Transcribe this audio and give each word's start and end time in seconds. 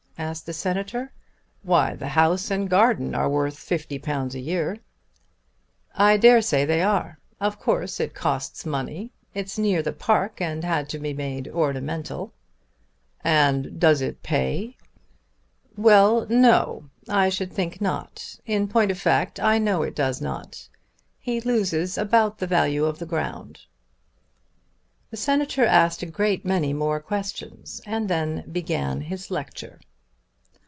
asked 0.17 0.45
the 0.45 0.53
Senator. 0.53 1.11
"Why, 1.63 1.95
the 1.95 2.09
house 2.09 2.51
and 2.51 2.69
garden 2.69 3.15
are 3.15 3.27
worth 3.27 3.57
£50 3.57 4.35
a 4.35 4.39
year." 4.39 4.77
"I 5.95 6.15
dare 6.17 6.43
say 6.43 6.63
they 6.63 6.83
are. 6.83 7.17
Of 7.39 7.57
course 7.59 7.99
it 7.99 8.13
costs 8.13 8.63
money. 8.63 9.11
It's 9.33 9.57
near 9.57 9.81
the 9.81 9.91
park 9.93 10.39
and 10.39 10.63
had 10.63 10.89
to 10.89 10.99
be 10.99 11.11
made 11.11 11.47
ornamental." 11.47 12.35
"And 13.23 13.79
does 13.79 13.99
it 14.01 14.21
pay?" 14.21 14.77
"Well, 15.75 16.27
no; 16.29 16.91
I 17.09 17.29
should 17.29 17.51
think 17.51 17.81
not. 17.81 18.35
In 18.45 18.67
point 18.67 18.91
of 18.91 18.99
fact 18.99 19.39
I 19.39 19.57
know 19.57 19.81
it 19.81 19.95
does 19.95 20.21
not. 20.21 20.69
He 21.17 21.41
loses 21.41 21.97
about 21.97 22.37
the 22.37 22.45
value 22.45 22.85
of 22.85 22.99
the 22.99 23.07
ground." 23.07 23.61
The 25.09 25.17
Senator 25.17 25.65
asked 25.65 26.03
a 26.03 26.05
great 26.05 26.45
many 26.45 26.73
more 26.73 26.99
questions 26.99 27.81
and 27.87 28.07
then 28.07 28.47
began 28.51 29.01
his 29.01 29.31
lecture. 29.31 29.79